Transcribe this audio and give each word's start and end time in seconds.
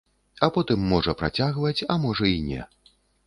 А 0.45 0.47
потым, 0.55 0.87
можа 0.93 1.13
працягваць, 1.19 1.77
а 1.93 1.99
можа 2.05 2.25
і 2.33 2.39
не. 2.49 2.61